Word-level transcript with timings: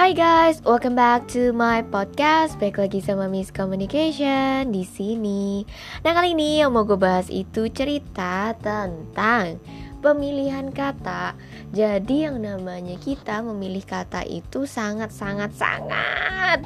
Hai 0.00 0.16
guys, 0.16 0.64
welcome 0.64 0.96
back 0.96 1.28
to 1.28 1.52
my 1.52 1.84
podcast. 1.84 2.56
Baik 2.56 2.80
lagi 2.80 3.04
sama 3.04 3.28
Miss 3.28 3.52
Communication 3.52 4.72
di 4.72 4.80
sini. 4.80 5.60
Nah 6.00 6.16
kali 6.16 6.32
ini 6.32 6.64
yang 6.64 6.72
mau 6.72 6.88
gue 6.88 6.96
bahas 6.96 7.28
itu 7.28 7.68
cerita 7.68 8.56
tentang 8.64 9.60
pemilihan 10.00 10.72
kata. 10.72 11.36
Jadi 11.76 12.24
yang 12.24 12.40
namanya 12.40 12.96
kita 12.96 13.44
memilih 13.44 13.84
kata 13.84 14.24
itu 14.24 14.64
sangat 14.64 15.12
sangat 15.12 15.52
sangat 15.52 16.64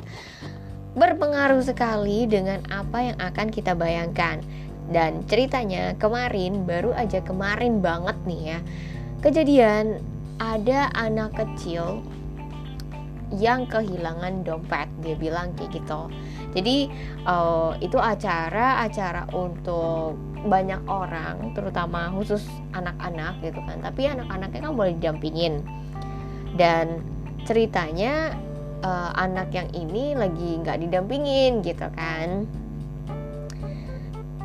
berpengaruh 0.95 1.67
sekali 1.67 2.31
dengan 2.31 2.63
apa 2.71 3.03
yang 3.03 3.19
akan 3.19 3.51
kita 3.51 3.75
bayangkan. 3.75 4.47
Dan 4.95 5.27
ceritanya 5.27 5.99
kemarin 5.99 6.71
baru 6.71 6.95
aja 6.95 7.19
kemarin 7.19 7.83
banget 7.83 8.15
nih 8.31 8.43
ya. 8.55 8.59
Kejadian 9.27 9.99
ada 10.39 10.87
anak 10.95 11.35
kecil 11.35 11.99
yang 13.33 13.65
kehilangan 13.65 14.45
dompet. 14.45 14.89
Dia 15.01 15.17
bilang 15.17 15.57
kayak 15.57 15.81
gitu. 15.81 16.13
Jadi 16.55 16.91
uh, 17.25 17.75
itu 17.81 17.97
acara 17.97 18.85
acara 18.85 19.25
untuk 19.33 20.17
banyak 20.45 20.85
orang 20.87 21.57
terutama 21.57 22.13
khusus 22.13 22.45
anak-anak 22.77 23.41
gitu 23.41 23.61
kan. 23.65 23.81
Tapi 23.81 24.13
anak-anaknya 24.13 24.61
kan 24.61 24.73
boleh 24.77 24.93
didampingin. 25.01 25.65
Dan 26.55 27.01
ceritanya 27.45 28.37
uh, 28.85 29.11
anak 29.17 29.51
yang 29.51 29.69
ini 29.73 30.13
lagi 30.15 30.61
nggak 30.61 30.79
didampingin 30.85 31.65
gitu 31.65 31.89
kan. 31.97 32.45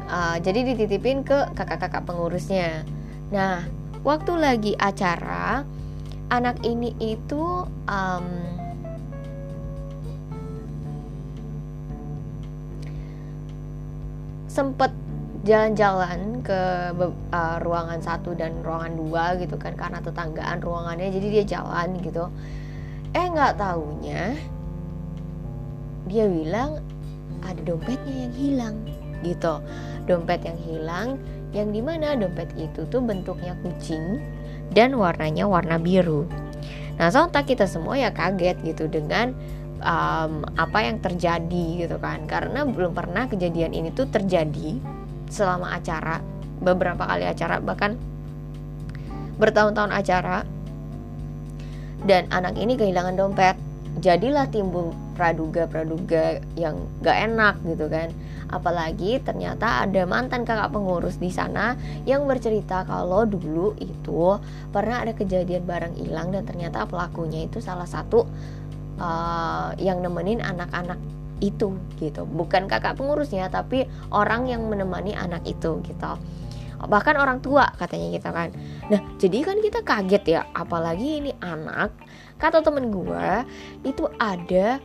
Uh, 0.09 0.41
jadi 0.41 0.73
dititipin 0.73 1.21
ke 1.21 1.53
kakak-kakak 1.53 2.01
pengurusnya. 2.07 2.81
Nah 3.29 3.61
waktu 4.01 4.33
lagi 4.39 4.73
acara 4.79 5.61
anak 6.29 6.61
ini 6.65 6.95
itu 6.97 7.67
um, 7.85 8.25
sempet 14.59 14.91
jalan-jalan 15.47 16.43
ke 16.43 16.61
uh, 17.31 17.57
ruangan 17.63 18.03
satu 18.03 18.35
dan 18.35 18.59
ruangan 18.59 18.91
dua 18.99 19.39
gitu 19.39 19.55
kan 19.55 19.71
karena 19.79 20.03
tetanggaan 20.03 20.59
ruangannya 20.59 21.07
jadi 21.15 21.27
dia 21.39 21.45
jalan 21.59 21.95
gitu. 22.03 22.27
Eh 23.15 23.23
nggak 23.23 23.55
taunya 23.55 24.35
dia 26.11 26.27
bilang 26.27 26.83
ada 27.39 27.61
dompetnya 27.63 28.27
yang 28.27 28.35
hilang 28.35 28.75
gitu. 29.23 29.63
Dompet 30.03 30.43
yang 30.43 30.59
hilang 30.59 31.09
yang 31.55 31.71
di 31.71 31.79
mana 31.79 32.19
dompet 32.19 32.51
itu 32.59 32.83
tuh 32.91 32.99
bentuknya 32.99 33.55
kucing 33.63 34.19
dan 34.75 34.91
warnanya 34.99 35.47
warna 35.47 35.79
biru. 35.79 36.27
Nah 36.99 37.07
sontak 37.07 37.47
kita 37.47 37.63
semua 37.63 37.95
ya 37.95 38.11
kaget 38.11 38.59
gitu 38.67 38.91
dengan 38.91 39.31
um, 39.81 40.45
apa 40.55 40.79
yang 40.85 40.99
terjadi 40.99 41.87
gitu 41.87 41.97
kan. 41.99 42.23
Karena 42.29 42.63
belum 42.67 42.95
pernah 42.95 43.27
kejadian 43.27 43.75
ini 43.75 43.89
tuh 43.91 44.07
terjadi 44.07 44.79
selama 45.29 45.75
acara 45.75 46.19
beberapa 46.59 47.05
kali 47.05 47.23
acara 47.23 47.61
bahkan 47.63 47.95
bertahun-tahun 49.39 49.91
acara. 49.91 50.43
Dan 51.99 52.31
anak 52.31 52.55
ini 52.55 52.79
kehilangan 52.79 53.19
dompet. 53.19 53.59
Jadilah 53.99 54.47
timbul 54.47 54.95
praduga-praduga 55.19 56.39
yang 56.55 56.79
gak 57.03 57.17
enak 57.27 57.59
gitu 57.67 57.91
kan. 57.91 58.07
Apalagi 58.47 59.19
ternyata 59.19 59.83
ada 59.83 60.07
mantan 60.07 60.47
kakak 60.47 60.71
pengurus 60.71 61.19
di 61.19 61.27
sana 61.27 61.75
yang 62.07 62.23
bercerita 62.23 62.87
kalau 62.87 63.27
dulu 63.27 63.75
itu 63.83 64.39
pernah 64.71 65.03
ada 65.03 65.11
kejadian 65.11 65.67
barang 65.67 65.99
hilang 65.99 66.31
dan 66.31 66.47
ternyata 66.47 66.87
pelakunya 66.87 67.45
itu 67.45 67.59
salah 67.59 67.85
satu 67.85 68.23
uh, 68.99 69.73
yang 69.79 70.03
nemenin 70.03 70.43
anak-anak 70.43 70.99
itu 71.39 71.75
gitu. 71.97 72.27
Bukan 72.27 72.67
kakak 72.67 72.99
pengurusnya 72.99 73.47
tapi 73.47 73.87
orang 74.11 74.45
yang 74.45 74.67
menemani 74.67 75.15
anak 75.15 75.43
itu 75.47 75.79
gitu. 75.87 76.11
Bahkan 76.79 77.15
orang 77.19 77.43
tua 77.43 77.67
katanya 77.75 78.07
gitu 78.15 78.29
kan. 78.31 78.51
Nah 78.91 79.01
jadi 79.19 79.37
kan 79.43 79.57
kita 79.59 79.79
kaget 79.83 80.23
ya 80.39 80.41
apalagi 80.55 81.23
ini 81.23 81.31
anak. 81.39 81.95
Kata 82.39 82.63
temen 82.63 82.87
gue 82.91 83.31
itu 83.83 84.07
ada 84.15 84.79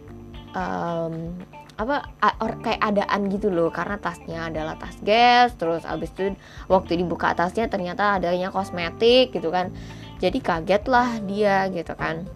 um, 0.59 1.39
apa 1.75 2.07
or, 2.39 2.55
kayak 2.63 2.83
adaan 2.83 3.31
gitu 3.31 3.51
loh. 3.51 3.71
Karena 3.71 3.99
tasnya 3.99 4.51
adalah 4.51 4.75
tas 4.79 4.99
gas 5.03 5.55
terus 5.59 5.87
abis 5.87 6.11
itu 6.15 6.35
waktu 6.67 6.99
dibuka 6.99 7.35
tasnya 7.35 7.71
ternyata 7.71 8.19
adanya 8.19 8.51
kosmetik 8.51 9.35
gitu 9.35 9.55
kan. 9.55 9.71
Jadi 10.19 10.39
kaget 10.39 10.83
lah 10.87 11.19
dia 11.27 11.67
gitu 11.71 11.95
kan 11.99 12.27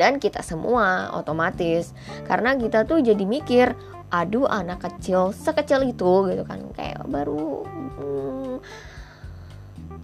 dan 0.00 0.16
kita 0.16 0.40
semua 0.40 1.12
otomatis. 1.12 1.92
Karena 2.24 2.56
kita 2.56 2.88
tuh 2.88 3.04
jadi 3.04 3.20
mikir 3.28 3.76
aduh 4.08 4.48
anak 4.48 4.80
kecil 4.80 5.36
sekecil 5.36 5.84
itu 5.84 6.32
gitu 6.32 6.42
kan. 6.48 6.64
Kayak 6.72 7.04
baru 7.04 7.68
hmm, 7.68 8.56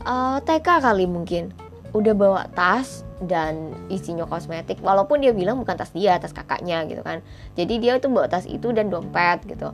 uh, 0.04 0.36
eh, 0.36 0.38
TK 0.44 0.68
kali 0.84 1.08
mungkin. 1.08 1.56
Udah 1.96 2.12
bawa 2.12 2.44
tas 2.52 3.08
dan 3.24 3.72
isinya 3.88 4.28
kosmetik 4.28 4.84
walaupun 4.84 5.24
dia 5.24 5.32
bilang 5.32 5.56
bukan 5.56 5.80
tas 5.80 5.88
dia 5.96 6.20
tas 6.20 6.36
kakaknya 6.36 6.84
gitu 6.84 7.00
kan. 7.00 7.24
Jadi 7.56 7.80
dia 7.80 7.96
itu 7.96 8.12
bawa 8.12 8.28
tas 8.28 8.44
itu 8.44 8.68
dan 8.76 8.92
dompet 8.92 9.48
gitu. 9.48 9.72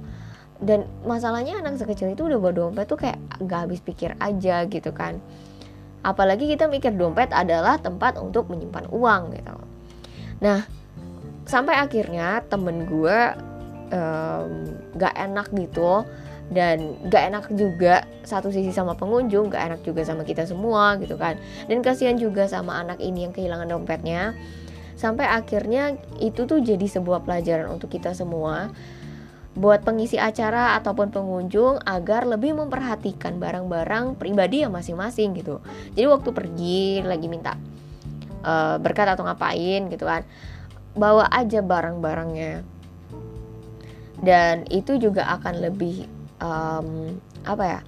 Dan 0.63 0.87
masalahnya 1.03 1.59
anak 1.59 1.83
sekecil 1.83 2.15
itu 2.15 2.31
udah 2.31 2.39
bawa 2.39 2.55
dompet 2.55 2.87
tuh 2.87 2.95
kayak 2.95 3.19
gak 3.43 3.67
habis 3.67 3.83
pikir 3.83 4.15
aja 4.23 4.63
gitu 4.71 4.95
kan. 4.95 5.19
Apalagi 6.07 6.47
kita 6.47 6.71
mikir 6.71 6.95
dompet 6.95 7.35
adalah 7.35 7.83
tempat 7.83 8.15
untuk 8.23 8.47
menyimpan 8.47 8.87
uang 8.95 9.35
gitu 9.35 9.72
nah 10.43 10.67
sampai 11.47 11.79
akhirnya 11.79 12.43
temen 12.51 12.85
gue 12.91 13.19
um, 13.93 14.51
gak 14.97 15.15
enak 15.15 15.49
gitu. 15.55 16.07
Dan 16.53 17.01
gak 17.09 17.33
enak 17.33 17.45
juga 17.57 18.05
satu 18.29 18.53
sisi 18.53 18.77
sama 18.77 18.93
pengunjung 18.93 19.49
gak 19.49 19.73
enak 19.73 19.81
juga 19.89 20.05
sama 20.05 20.21
kita 20.21 20.45
semua 20.45 21.01
gitu 21.01 21.17
kan. 21.17 21.41
Dan 21.65 21.81
kasihan 21.81 22.19
juga 22.21 22.45
sama 22.45 22.77
anak 22.77 23.01
ini 23.01 23.25
yang 23.25 23.33
kehilangan 23.33 23.73
dompetnya. 23.73 24.37
Sampai 24.93 25.25
akhirnya 25.25 25.97
itu 26.21 26.45
tuh 26.45 26.61
jadi 26.61 26.85
sebuah 26.85 27.25
pelajaran 27.25 27.73
untuk 27.73 27.89
kita 27.89 28.13
semua. 28.13 28.69
Buat 29.53 29.85
pengisi 29.85 30.17
acara 30.17 30.77
ataupun 30.81 31.13
pengunjung 31.13 31.81
agar 31.85 32.25
lebih 32.25 32.57
memperhatikan 32.57 33.37
barang-barang 33.37 34.17
pribadi 34.17 34.65
yang 34.65 34.77
masing-masing 34.77 35.33
gitu. 35.37 35.61
Jadi 35.97 36.05
waktu 36.09 36.31
pergi 36.37 37.01
lagi 37.05 37.29
minta 37.33 37.57
uh, 38.43 38.77
berkat 38.79 39.09
atau 39.09 39.25
ngapain 39.25 39.89
gitu 39.89 40.05
kan. 40.05 40.23
Bawa 40.93 41.31
aja 41.33 41.65
barang-barangnya. 41.65 42.63
Dan 44.23 44.69
itu 44.71 45.03
juga 45.03 45.27
akan 45.35 45.55
lebih 45.59 46.07
um, 46.39 47.19
apa 47.43 47.65
ya 47.65 47.81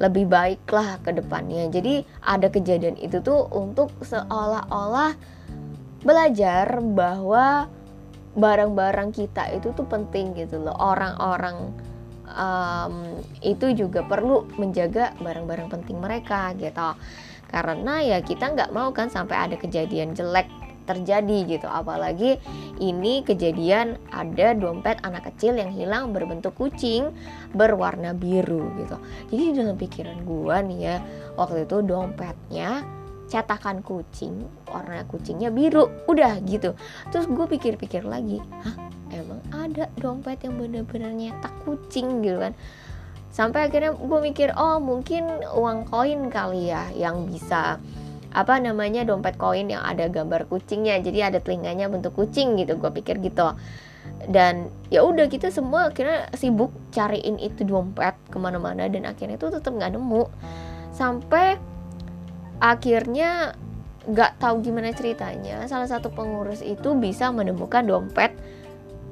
lebih 0.00 0.28
baik 0.28 0.64
lah 0.72 1.00
ke 1.00 1.12
depannya. 1.12 1.68
Jadi 1.68 2.04
ada 2.24 2.48
kejadian 2.48 2.96
itu 3.00 3.20
tuh 3.20 3.48
untuk 3.52 3.92
seolah-olah 4.04 5.16
belajar 6.02 6.80
bahwa 6.80 7.68
barang-barang 8.32 9.12
kita 9.12 9.52
itu 9.52 9.70
tuh 9.76 9.84
penting 9.84 10.32
gitu 10.36 10.60
loh. 10.60 10.76
Orang-orang 10.76 11.72
um, 12.32 13.20
itu 13.44 13.76
juga 13.76 14.00
perlu 14.04 14.48
menjaga 14.56 15.12
barang-barang 15.20 15.68
penting 15.68 16.00
mereka 16.00 16.56
gitu 16.56 16.96
karena 17.52 18.00
ya 18.00 18.18
kita 18.24 18.56
nggak 18.56 18.72
mau 18.72 18.90
kan 18.90 19.12
sampai 19.12 19.36
ada 19.36 19.56
kejadian 19.60 20.16
jelek 20.16 20.48
terjadi 20.82 21.38
gitu. 21.46 21.68
Apalagi 21.70 22.42
ini 22.82 23.22
kejadian 23.22 24.00
ada 24.10 24.56
dompet 24.56 24.98
anak 25.06 25.30
kecil 25.30 25.54
yang 25.54 25.70
hilang 25.70 26.10
berbentuk 26.10 26.56
kucing 26.58 27.14
berwarna 27.54 28.16
biru 28.16 28.72
gitu. 28.82 28.96
Jadi 29.30 29.44
dalam 29.54 29.76
pikiran 29.78 30.18
gua 30.26 30.64
nih 30.64 30.78
ya 30.80 30.96
waktu 31.38 31.68
itu 31.68 31.84
dompetnya 31.86 32.82
cetakan 33.30 33.80
kucing 33.80 34.44
warna 34.68 35.06
kucingnya 35.08 35.48
biru 35.48 35.88
udah 36.10 36.42
gitu. 36.44 36.76
Terus 37.08 37.24
gue 37.30 37.46
pikir-pikir 37.48 38.04
lagi 38.04 38.42
hah 38.60 38.76
emang 39.12 39.40
ada 39.52 39.88
dompet 40.00 40.44
yang 40.44 40.60
bener-bener 40.60 41.12
nyetak 41.12 41.52
kucing 41.64 42.24
gitu 42.24 42.40
kan 42.40 42.52
sampai 43.32 43.72
akhirnya 43.72 43.96
gue 43.96 44.20
mikir 44.20 44.52
oh 44.54 44.76
mungkin 44.78 45.24
uang 45.56 45.88
koin 45.88 46.28
kali 46.28 46.68
ya 46.68 46.92
yang 46.92 47.24
bisa 47.26 47.80
apa 48.32 48.56
namanya 48.60 49.04
dompet 49.04 49.36
koin 49.36 49.68
yang 49.68 49.84
ada 49.84 50.08
gambar 50.08 50.48
kucingnya. 50.48 51.00
Jadi 51.00 51.18
ada 51.20 51.38
telinganya 51.40 51.88
bentuk 51.88 52.16
kucing 52.16 52.56
gitu. 52.60 52.76
Gue 52.80 52.92
pikir 52.92 53.20
gitu. 53.20 53.56
Dan 54.28 54.72
ya 54.88 55.04
udah 55.04 55.28
kita 55.28 55.52
semua 55.52 55.92
akhirnya 55.92 56.28
sibuk 56.36 56.72
cariin 56.92 57.40
itu 57.40 57.64
dompet 57.64 58.16
ke 58.32 58.36
mana-mana 58.40 58.88
dan 58.88 59.04
akhirnya 59.08 59.36
itu 59.36 59.48
tetap 59.52 59.72
nggak 59.72 59.96
nemu. 59.96 60.24
Sampai 60.92 61.60
akhirnya 62.60 63.56
nggak 64.02 64.42
tahu 64.42 64.66
gimana 64.66 64.90
ceritanya 64.90 65.62
salah 65.70 65.86
satu 65.86 66.10
pengurus 66.10 66.58
itu 66.58 66.90
bisa 66.98 67.30
menemukan 67.30 67.86
dompet 67.86 68.34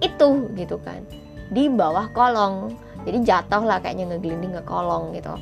itu 0.03 0.51
gitu 0.59 0.83
kan 0.83 1.07
di 1.55 1.71
bawah 1.71 2.11
kolong 2.11 2.75
jadi 3.05 3.19
jatuh 3.25 3.65
lah 3.65 3.81
kayaknya 3.81 4.13
ngegelinding 4.13 4.53
ke 4.61 4.63
kolong 4.69 5.17
gitu. 5.17 5.33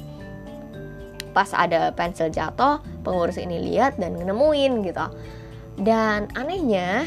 Pas 1.35 1.51
ada 1.55 1.91
pensil 1.95 2.31
jatuh 2.31 2.79
pengurus 3.03 3.39
ini 3.39 3.59
lihat 3.59 3.99
dan 3.99 4.15
nemuin 4.15 4.73
gitu. 4.87 5.07
Dan 5.79 6.31
anehnya 6.35 7.07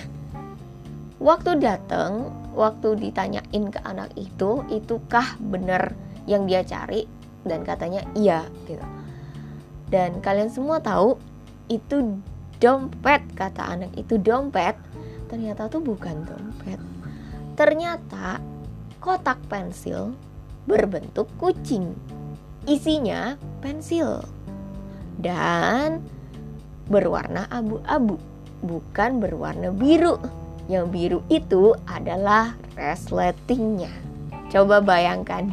waktu 1.19 1.59
datang 1.59 2.31
waktu 2.56 3.00
ditanyain 3.00 3.71
ke 3.71 3.80
anak 3.83 4.12
itu 4.19 4.63
itukah 4.71 5.39
benar 5.39 5.95
yang 6.27 6.48
dia 6.48 6.63
cari? 6.63 7.07
Dan 7.48 7.63
katanya 7.63 8.03
iya 8.15 8.45
gitu. 8.68 8.83
Dan 9.92 10.24
kalian 10.24 10.48
semua 10.48 10.80
tahu 10.80 11.19
itu 11.68 12.19
dompet 12.59 13.24
kata 13.36 13.75
anak 13.75 13.92
itu 13.95 14.19
dompet. 14.19 14.75
Ternyata 15.27 15.71
tuh 15.71 15.83
bukan 15.83 16.27
dompet. 16.27 16.80
Ternyata 17.56 18.39
kotak 19.00 19.39
pensil 19.51 20.15
berbentuk 20.66 21.28
kucing 21.42 21.98
isinya 22.69 23.38
pensil 23.62 24.22
dan 25.18 26.02
berwarna 26.90 27.50
abu-abu 27.50 28.18
bukan 28.62 29.18
berwarna 29.18 29.74
biru 29.74 30.22
yang 30.69 30.94
biru 30.94 31.25
itu 31.28 31.74
adalah 31.90 32.54
resletingnya. 32.78 33.92
Coba 34.48 34.80
bayangkan 34.80 35.50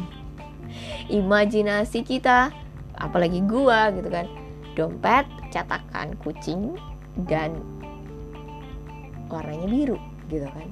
imajinasi 1.09 2.05
kita, 2.05 2.53
apalagi 2.95 3.41
gua 3.43 3.89
gitu 3.95 4.07
kan, 4.07 4.27
dompet 4.77 5.25
cetakan 5.49 6.13
kucing 6.21 6.77
dan 7.25 7.57
warnanya 9.27 9.67
biru 9.67 9.97
gitu 10.29 10.45
kan. 10.45 10.69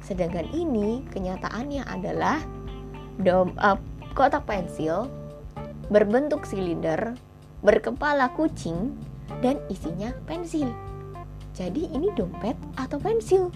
Sedangkan 0.00 0.48
ini 0.52 1.04
kenyataannya 1.12 1.84
adalah 1.88 2.40
dom 3.20 3.54
uh, 3.58 3.78
kotak 4.16 4.46
pensil 4.46 5.10
berbentuk 5.92 6.48
silinder, 6.48 7.14
berkepala 7.60 8.32
kucing 8.32 8.96
dan 9.44 9.60
isinya 9.68 10.16
pensil. 10.24 10.72
Jadi 11.54 11.86
ini 11.92 12.10
dompet 12.16 12.56
atau 12.74 12.96
pensil? 12.98 13.52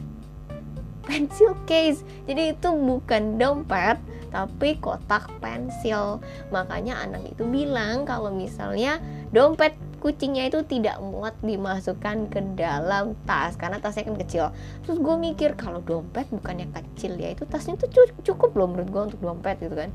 pensil 1.08 1.56
case 1.64 2.05
jadi 2.28 2.52
itu 2.52 2.69
bukan 2.69 3.40
dompet 3.40 3.96
tapi 4.28 4.76
kotak 4.76 5.25
pensil 5.40 6.20
makanya 6.52 7.00
anak 7.00 7.32
itu 7.32 7.49
bilang 7.49 8.05
kalau 8.05 8.28
misalnya 8.28 9.00
dompet 9.32 9.72
kucingnya 9.99 10.49
itu 10.49 10.62
tidak 10.65 11.03
muat 11.03 11.35
dimasukkan 11.43 12.31
ke 12.31 12.41
dalam 12.55 13.19
tas 13.27 13.59
karena 13.59 13.83
tasnya 13.83 14.06
kan 14.06 14.17
kecil. 14.17 14.45
Terus 14.87 14.99
gue 15.03 15.17
mikir 15.19 15.59
kalau 15.59 15.83
dompet 15.83 16.31
bukannya 16.31 16.71
kecil 16.71 17.19
ya 17.19 17.35
itu 17.35 17.45
tasnya 17.45 17.75
tuh 17.77 17.91
cukup 18.23 18.55
loh 18.55 18.71
menurut 18.71 18.89
gue 18.89 19.03
untuk 19.15 19.21
dompet 19.21 19.59
gitu 19.59 19.75
kan. 19.75 19.91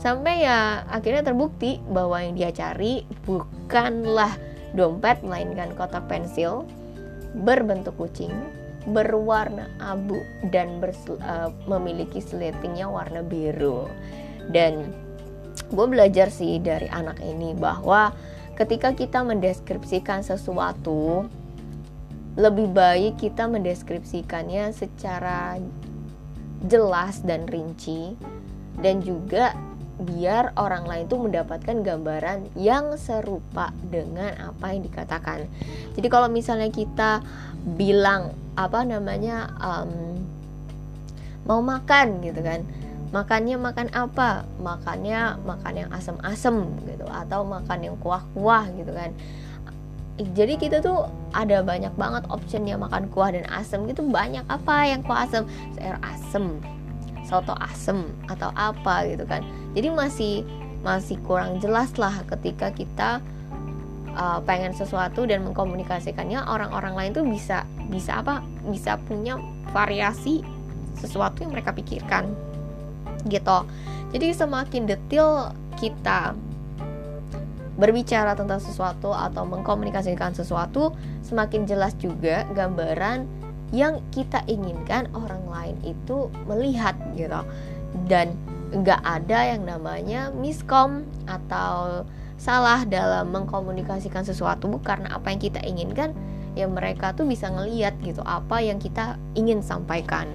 Sampai 0.00 0.48
ya 0.48 0.88
akhirnya 0.88 1.20
terbukti 1.20 1.76
bahwa 1.92 2.16
yang 2.24 2.32
dia 2.32 2.50
cari 2.54 3.04
bukanlah 3.28 4.32
dompet 4.72 5.20
melainkan 5.20 5.76
kotak 5.76 6.08
pensil 6.08 6.64
berbentuk 7.44 7.94
kucing 8.00 8.32
berwarna 8.88 9.68
abu 9.76 10.16
dan 10.48 10.80
uh, 10.80 11.52
memiliki 11.68 12.22
sletingnya 12.22 12.88
warna 12.88 13.20
biru. 13.20 13.84
Dan 14.48 14.88
gue 15.68 15.86
belajar 15.86 16.32
sih 16.32 16.56
dari 16.58 16.88
anak 16.88 17.20
ini 17.20 17.52
bahwa 17.52 18.10
ketika 18.58 18.94
kita 18.94 19.22
mendeskripsikan 19.26 20.22
sesuatu 20.24 21.26
lebih 22.38 22.70
baik 22.70 23.18
kita 23.18 23.50
mendeskripsikannya 23.50 24.70
secara 24.70 25.58
jelas 26.64 27.24
dan 27.26 27.48
rinci 27.48 28.14
dan 28.78 29.02
juga 29.02 29.56
biar 30.00 30.56
orang 30.56 30.88
lain 30.88 31.04
itu 31.04 31.16
mendapatkan 31.20 31.76
gambaran 31.84 32.56
yang 32.56 32.96
serupa 32.96 33.68
dengan 33.84 34.32
apa 34.40 34.72
yang 34.72 34.80
dikatakan. 34.88 35.44
Jadi 35.92 36.08
kalau 36.08 36.32
misalnya 36.32 36.72
kita 36.72 37.20
bilang 37.76 38.32
apa 38.56 38.80
namanya 38.88 39.52
um, 39.60 40.16
mau 41.44 41.60
makan 41.60 42.24
gitu 42.24 42.40
kan 42.40 42.64
makannya 43.10 43.58
makan 43.58 43.90
apa? 43.90 44.46
Makannya 44.62 45.38
makan 45.42 45.74
yang 45.74 45.90
asem-asem 45.90 46.66
gitu 46.86 47.06
atau 47.06 47.42
makan 47.42 47.78
yang 47.82 47.96
kuah-kuah 47.98 48.70
gitu 48.78 48.94
kan. 48.94 49.10
Jadi 50.20 50.60
kita 50.60 50.84
tuh 50.84 51.08
ada 51.32 51.64
banyak 51.64 51.96
banget 51.96 52.28
optionnya 52.28 52.76
makan 52.76 53.08
kuah 53.10 53.34
dan 53.34 53.46
asem 53.50 53.82
gitu. 53.90 54.06
Banyak 54.06 54.46
apa 54.46 54.86
yang 54.86 55.02
kuah 55.02 55.26
asem? 55.26 55.42
Sayur 55.74 55.98
asem 56.04 56.46
soto 57.26 57.54
asem 57.62 58.10
atau 58.26 58.50
apa 58.58 59.06
gitu 59.06 59.22
kan. 59.26 59.46
Jadi 59.74 59.88
masih 59.94 60.34
masih 60.82 61.20
kurang 61.22 61.62
jelas 61.62 61.94
lah 61.94 62.26
ketika 62.26 62.74
kita 62.74 63.22
uh, 64.18 64.42
pengen 64.42 64.74
sesuatu 64.74 65.28
dan 65.30 65.46
mengkomunikasikannya 65.46 66.42
orang-orang 66.42 66.98
lain 66.98 67.10
tuh 67.14 67.24
bisa 67.26 67.62
bisa 67.86 68.18
apa? 68.18 68.42
Bisa 68.66 68.98
punya 69.06 69.38
variasi 69.70 70.42
sesuatu 70.98 71.46
yang 71.46 71.54
mereka 71.54 71.70
pikirkan 71.70 72.49
gitu. 73.26 73.66
Jadi 74.10 74.34
semakin 74.34 74.88
detail 74.90 75.54
kita 75.78 76.34
berbicara 77.80 78.36
tentang 78.36 78.60
sesuatu 78.60 79.14
atau 79.16 79.48
mengkomunikasikan 79.48 80.36
sesuatu 80.36 80.92
semakin 81.24 81.64
jelas 81.64 81.96
juga 81.96 82.44
gambaran 82.52 83.24
yang 83.72 84.02
kita 84.12 84.44
inginkan 84.50 85.08
orang 85.16 85.40
lain 85.48 85.76
itu 85.86 86.28
melihat 86.44 86.92
gitu. 87.16 87.40
Dan 88.10 88.36
nggak 88.70 89.00
ada 89.02 89.38
yang 89.56 89.62
namanya 89.66 90.30
miskom 90.34 91.06
atau 91.26 92.04
salah 92.36 92.82
dalam 92.84 93.30
mengkomunikasikan 93.30 94.26
sesuatu. 94.26 94.68
Karena 94.82 95.16
apa 95.16 95.32
yang 95.32 95.40
kita 95.40 95.62
inginkan 95.62 96.12
ya 96.58 96.66
mereka 96.66 97.14
tuh 97.14 97.26
bisa 97.26 97.46
ngeliat 97.46 97.94
gitu 98.02 98.22
apa 98.26 98.58
yang 98.58 98.82
kita 98.82 99.14
ingin 99.38 99.62
sampaikan 99.62 100.26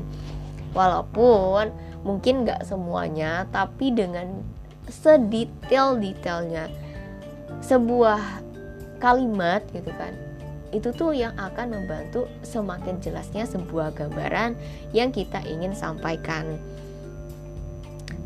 walaupun 0.76 1.72
mungkin 2.06 2.46
nggak 2.46 2.68
semuanya 2.68 3.50
tapi 3.50 3.90
dengan 3.90 4.44
sedetail-detailnya 4.86 6.70
sebuah 7.66 8.22
kalimat 9.02 9.66
gitu 9.74 9.90
kan 9.98 10.14
itu 10.76 10.92
tuh 10.92 11.16
yang 11.16 11.32
akan 11.40 11.72
membantu 11.72 12.28
semakin 12.44 13.00
jelasnya 13.00 13.48
sebuah 13.48 13.96
gambaran 13.96 14.60
yang 14.92 15.16
kita 15.16 15.40
ingin 15.48 15.72
sampaikan. 15.72 16.60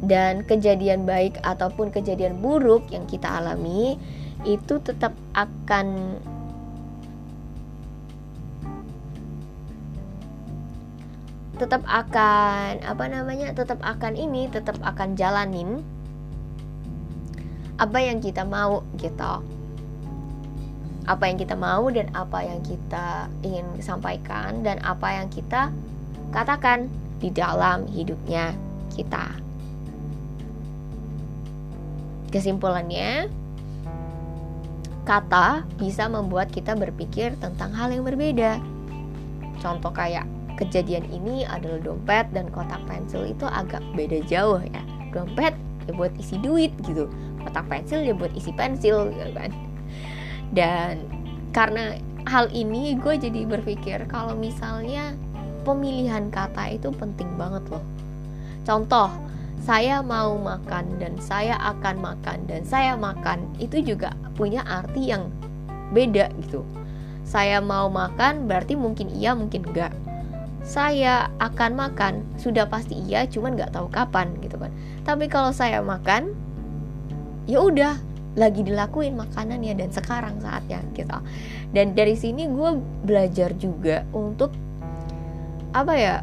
Dan 0.02 0.42
kejadian 0.48 1.06
baik 1.06 1.38
ataupun 1.46 1.94
kejadian 1.94 2.42
buruk 2.42 2.90
yang 2.90 3.06
kita 3.06 3.28
alami 3.28 4.02
itu 4.48 4.80
tetap 4.82 5.14
akan 5.38 6.18
tetap 11.60 11.84
akan 11.84 12.80
apa 12.82 13.06
namanya 13.12 13.52
tetap 13.52 13.84
akan 13.84 14.16
ini 14.16 14.48
tetap 14.48 14.80
akan 14.80 15.20
jalanin 15.20 15.84
apa 17.76 18.00
yang 18.00 18.24
kita 18.24 18.48
mau 18.48 18.82
gitu 18.96 19.44
apa 21.10 21.26
yang 21.26 21.42
kita 21.42 21.58
mau 21.58 21.90
dan 21.90 22.06
apa 22.14 22.46
yang 22.46 22.62
kita 22.62 23.28
ingin 23.42 23.66
sampaikan 23.82 24.62
dan 24.62 24.78
apa 24.86 25.20
yang 25.20 25.28
kita 25.28 25.74
katakan 26.30 26.86
di 27.18 27.34
dalam 27.34 27.90
hidupnya 27.90 28.54
kita. 28.94 29.34
Kesimpulannya, 32.30 33.26
kata 35.02 35.66
bisa 35.82 36.06
membuat 36.06 36.54
kita 36.54 36.78
berpikir 36.78 37.34
tentang 37.42 37.74
hal 37.74 37.90
yang 37.90 38.06
berbeda. 38.06 38.62
Contoh 39.58 39.90
kayak 39.90 40.30
kejadian 40.60 41.08
ini 41.08 41.48
adalah 41.48 41.80
dompet 41.80 42.28
dan 42.36 42.52
kotak 42.52 42.84
pensil 42.84 43.24
itu 43.24 43.48
agak 43.48 43.80
beda 43.96 44.20
jauh 44.28 44.60
ya. 44.60 44.84
Dompet 45.16 45.56
ya 45.88 45.96
buat 45.96 46.12
isi 46.20 46.36
duit 46.44 46.76
gitu, 46.84 47.08
kotak 47.48 47.66
pensil 47.72 48.04
ya 48.04 48.12
buat 48.12 48.36
isi 48.36 48.52
pensil 48.52 49.08
gitu 49.16 49.32
kan. 49.32 49.56
Dan 50.52 51.08
karena 51.56 51.96
hal 52.28 52.52
ini 52.52 53.00
gue 53.00 53.16
jadi 53.16 53.48
berpikir 53.48 54.04
kalau 54.12 54.36
misalnya 54.36 55.16
pemilihan 55.64 56.28
kata 56.30 56.76
itu 56.76 56.92
penting 56.92 57.32
banget 57.40 57.64
loh. 57.72 57.86
Contoh, 58.68 59.10
saya 59.64 60.04
mau 60.04 60.36
makan 60.38 61.00
dan 61.02 61.18
saya 61.18 61.56
akan 61.58 62.00
makan 62.04 62.46
dan 62.46 62.62
saya 62.68 62.94
makan 63.00 63.44
itu 63.58 63.82
juga 63.82 64.14
punya 64.36 64.62
arti 64.68 65.10
yang 65.10 65.32
beda 65.96 66.30
gitu. 66.44 66.62
Saya 67.26 67.62
mau 67.62 67.90
makan 67.90 68.50
berarti 68.50 68.74
mungkin 68.74 69.14
iya 69.14 69.38
mungkin 69.38 69.66
enggak. 69.70 69.94
Saya 70.62 71.32
akan 71.42 71.72
makan 71.76 72.14
sudah 72.38 72.68
pasti 72.70 73.00
iya 73.08 73.26
cuman 73.26 73.58
nggak 73.58 73.74
tahu 73.74 73.88
kapan 73.90 74.36
gitu 74.44 74.60
kan. 74.60 74.72
Tapi 75.08 75.26
kalau 75.32 75.50
saya 75.56 75.82
makan 75.82 76.36
ya 77.50 77.64
udah 77.64 77.98
lagi 78.38 78.62
dilakuin 78.62 79.18
makanannya 79.18 79.74
dan 79.74 79.90
sekarang 79.90 80.38
saatnya 80.40 80.80
gitu. 80.94 81.18
Dan 81.74 81.98
dari 81.98 82.14
sini 82.14 82.46
gue 82.46 82.70
belajar 83.04 83.56
juga 83.58 84.06
untuk 84.14 84.54
apa 85.74 85.94
ya 85.94 86.16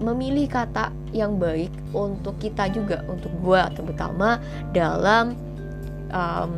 memilih 0.00 0.50
kata 0.50 0.90
yang 1.14 1.38
baik 1.38 1.70
untuk 1.94 2.34
kita 2.42 2.66
juga 2.74 3.06
untuk 3.06 3.30
gue 3.38 3.62
terutama 3.78 4.42
dalam 4.74 5.38
um, 6.10 6.52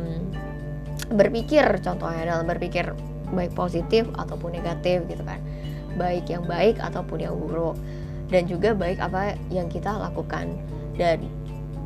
berpikir 1.13 1.63
contohnya 1.85 2.33
dalam 2.33 2.49
berpikir 2.49 2.91
baik 3.29 3.53
positif 3.53 4.07
ataupun 4.17 4.57
negatif 4.57 5.05
gitu 5.05 5.21
kan 5.21 5.37
baik 5.97 6.29
yang 6.29 6.45
baik 6.45 6.77
ataupun 6.79 7.19
yang 7.19 7.35
buruk. 7.35 7.75
Dan 8.31 8.45
juga 8.45 8.71
baik 8.77 9.01
apa 9.01 9.35
yang 9.49 9.67
kita 9.67 9.91
lakukan. 9.97 10.53
Dan 10.95 11.25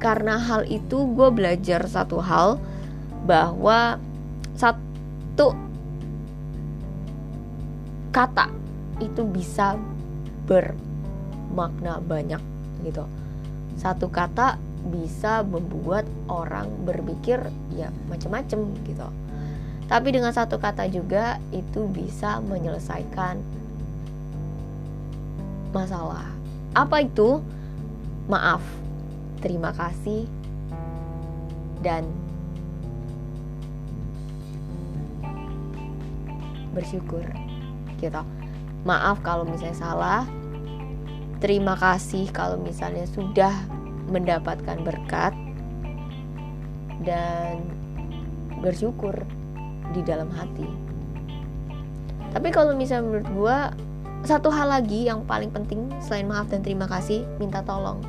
karena 0.02 0.36
hal 0.38 0.66
itu 0.66 1.06
gue 1.14 1.30
belajar 1.30 1.86
satu 1.86 2.20
hal 2.20 2.58
bahwa 3.24 4.02
satu 4.58 5.54
kata 8.12 8.50
itu 9.00 9.22
bisa 9.24 9.78
bermakna 10.50 12.02
banyak 12.02 12.42
gitu. 12.84 13.06
Satu 13.78 14.10
kata 14.10 14.58
bisa 14.90 15.46
membuat 15.46 16.10
orang 16.26 16.68
berpikir 16.84 17.38
ya 17.78 17.94
macam-macam 18.10 18.60
gitu. 18.84 19.08
Tapi 19.86 20.08
dengan 20.10 20.34
satu 20.34 20.58
kata 20.58 20.88
juga 20.90 21.38
itu 21.54 21.86
bisa 21.86 22.40
menyelesaikan 22.42 23.38
masalah. 25.72 26.28
Apa 26.76 27.04
itu? 27.04 27.44
Maaf. 28.28 28.64
Terima 29.44 29.76
kasih. 29.76 30.28
Dan 31.82 32.08
bersyukur. 36.72 37.26
Gitu. 38.00 38.22
Maaf 38.88 39.20
kalau 39.26 39.44
misalnya 39.44 39.76
salah. 39.76 40.24
Terima 41.42 41.74
kasih 41.74 42.30
kalau 42.30 42.62
misalnya 42.62 43.10
sudah 43.10 43.52
mendapatkan 44.08 44.78
berkat. 44.86 45.34
Dan 47.02 47.66
bersyukur 48.62 49.26
di 49.92 50.06
dalam 50.06 50.30
hati. 50.30 50.70
Tapi 52.32 52.48
kalau 52.54 52.78
misalnya 52.78 53.10
menurut 53.10 53.30
gue 53.34 53.58
satu 54.22 54.54
hal 54.54 54.70
lagi 54.70 55.10
yang 55.10 55.26
paling 55.26 55.50
penting 55.50 55.90
selain 55.98 56.30
maaf 56.30 56.46
dan 56.50 56.62
terima 56.62 56.86
kasih 56.86 57.26
minta 57.42 57.66
tolong. 57.66 58.02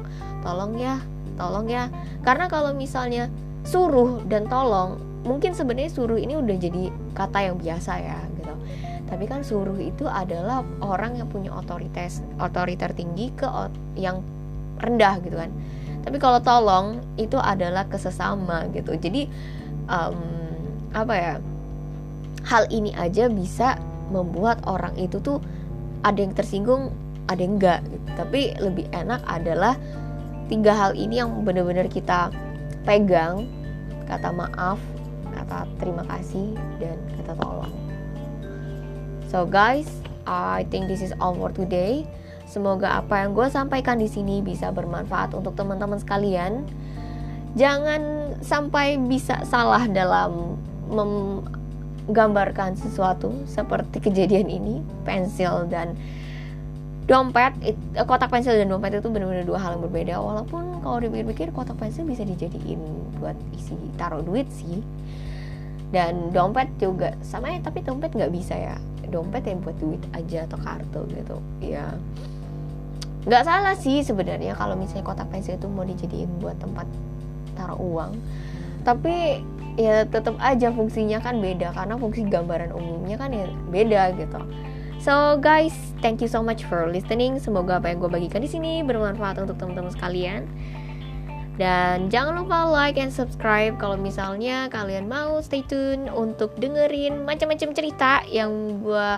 Tolong 0.45 0.76
ya 0.76 1.00
tolong 1.37 1.66
ya. 1.69 1.88
Karena 2.21 2.47
kalau 2.47 2.76
misalnya 2.76 3.33
suruh 3.64 4.21
dan 4.28 4.47
tolong 4.50 5.00
mungkin 5.23 5.54
sebenarnya 5.54 5.90
suruh 5.95 6.19
ini 6.19 6.35
udah 6.35 6.57
jadi 6.59 6.90
kata 7.16 7.38
yang 7.49 7.57
biasa 7.57 7.92
ya 8.02 8.19
gitu. 8.37 8.54
Tapi 9.09 9.25
kan 9.28 9.40
suruh 9.45 9.76
itu 9.81 10.09
adalah 10.09 10.64
orang 10.81 11.16
yang 11.21 11.28
punya 11.28 11.52
otoritas 11.52 12.21
otoriter 12.40 12.92
tinggi 12.92 13.33
ke 13.33 13.49
yang 13.97 14.21
rendah 14.81 15.21
gitu 15.25 15.37
kan. 15.37 15.50
Tapi 16.02 16.16
kalau 16.19 16.42
tolong 16.42 16.99
itu 17.16 17.38
adalah 17.38 17.87
kesesama 17.87 18.66
gitu. 18.75 18.92
Jadi 18.99 19.31
um, 19.87 20.19
apa 20.92 21.14
ya 21.16 21.35
hal 22.42 22.66
ini 22.69 22.92
aja 22.99 23.31
bisa 23.31 23.78
membuat 24.11 24.61
orang 24.69 24.92
itu 24.99 25.23
tuh 25.23 25.40
ada 26.02 26.18
yang 26.18 26.35
tersinggung 26.35 26.90
ada 27.30 27.40
yang 27.40 27.56
enggak 27.59 27.80
gitu. 27.87 28.09
tapi 28.18 28.40
lebih 28.59 28.87
enak 28.90 29.23
adalah 29.26 29.78
tiga 30.50 30.75
hal 30.75 30.92
ini 30.99 31.23
yang 31.23 31.47
benar-benar 31.47 31.87
kita 31.88 32.28
pegang 32.82 33.47
kata 34.11 34.35
maaf 34.35 34.78
kata 35.32 35.64
terima 35.80 36.04
kasih 36.06 36.52
dan 36.76 36.99
kata 37.16 37.32
tolong. 37.40 37.73
So 39.32 39.49
guys 39.49 39.88
I 40.28 40.68
think 40.68 40.87
this 40.87 41.00
is 41.00 41.14
all 41.18 41.35
for 41.35 41.50
today. 41.50 42.04
Semoga 42.44 43.00
apa 43.00 43.25
yang 43.25 43.32
gue 43.32 43.49
sampaikan 43.49 43.97
di 43.97 44.06
sini 44.06 44.44
bisa 44.44 44.68
bermanfaat 44.68 45.32
untuk 45.32 45.56
teman-teman 45.56 45.97
sekalian. 45.97 46.68
Jangan 47.56 48.35
sampai 48.44 49.00
bisa 49.00 49.40
salah 49.49 49.88
dalam 49.88 50.61
menggambarkan 52.06 52.75
sesuatu 52.75 53.30
seperti 53.47 54.02
kejadian 54.02 54.50
ini 54.50 54.75
pensil 55.06 55.71
dan 55.71 55.94
dompet 57.06 57.54
it, 57.62 57.76
eh, 57.99 58.06
kotak 58.06 58.30
pensil 58.30 58.54
dan 58.54 58.71
dompet 58.71 58.94
itu 58.94 59.11
benar-benar 59.11 59.47
dua 59.47 59.59
hal 59.59 59.78
yang 59.78 59.82
berbeda. 59.87 60.14
Walaupun 60.18 60.82
kalau 60.82 60.99
dipikir-pikir 61.02 61.50
kotak 61.54 61.78
pensil 61.78 62.06
bisa 62.06 62.23
dijadiin 62.23 62.78
buat 63.18 63.35
isi 63.54 63.75
taruh 63.99 64.23
duit 64.23 64.47
sih. 64.50 64.82
Dan 65.92 66.32
dompet 66.32 66.73
juga 66.80 67.12
sama 67.21 67.52
ya 67.52 67.61
tapi 67.61 67.85
dompet 67.85 68.16
nggak 68.16 68.32
bisa 68.32 68.56
ya. 68.56 68.76
Dompet 69.12 69.44
yang 69.44 69.61
buat 69.61 69.76
duit 69.76 70.00
aja 70.16 70.49
atau 70.49 70.59
kartu 70.62 71.00
gitu 71.12 71.37
ya. 71.61 71.92
Nggak 73.23 73.44
salah 73.47 73.76
sih 73.78 74.02
sebenarnya 74.02 74.59
kalau 74.59 74.75
misalnya 74.75 75.06
kotak 75.06 75.28
pensil 75.30 75.54
itu 75.54 75.68
mau 75.71 75.87
dijadiin 75.87 76.30
buat 76.42 76.59
tempat 76.59 76.88
taruh 77.54 77.78
uang 77.78 78.16
tapi 78.84 79.42
ya 79.80 80.04
tetap 80.04 80.36
aja 80.36 80.68
fungsinya 80.68 81.18
kan 81.24 81.40
beda 81.40 81.72
karena 81.72 81.96
fungsi 81.96 82.28
gambaran 82.28 82.76
umumnya 82.76 83.16
kan 83.16 83.32
ya 83.32 83.48
beda 83.72 84.12
gitu 84.20 84.40
So 85.02 85.34
guys, 85.42 85.74
thank 85.98 86.22
you 86.22 86.30
so 86.30 86.46
much 86.46 86.62
for 86.62 86.86
listening. 86.86 87.34
Semoga 87.42 87.82
apa 87.82 87.90
yang 87.90 87.98
gue 87.98 88.06
bagikan 88.06 88.38
di 88.38 88.46
sini 88.46 88.86
bermanfaat 88.86 89.34
untuk 89.42 89.58
teman-teman 89.58 89.90
sekalian. 89.90 90.46
Dan 91.58 92.06
jangan 92.06 92.38
lupa 92.38 92.70
like 92.70 93.02
and 93.02 93.10
subscribe 93.10 93.74
kalau 93.82 93.98
misalnya 93.98 94.70
kalian 94.70 95.10
mau 95.10 95.42
stay 95.42 95.66
tune 95.66 96.06
untuk 96.06 96.54
dengerin 96.54 97.26
macam-macam 97.26 97.74
cerita 97.74 98.22
yang 98.30 98.78
gue 98.78 99.08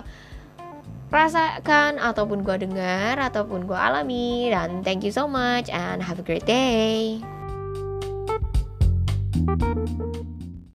rasakan 1.13 2.01
ataupun 2.01 2.41
gue 2.41 2.65
dengar 2.65 3.21
ataupun 3.21 3.69
gue 3.69 3.77
alami. 3.77 4.49
Dan 4.49 4.81
thank 4.81 5.05
you 5.05 5.13
so 5.13 5.29
much 5.29 5.69
and 5.69 6.01
have 6.01 6.17
a 6.17 6.25
great 6.25 6.49
day. 6.49 7.21
Thank 9.47 9.61
you. 9.99 10.34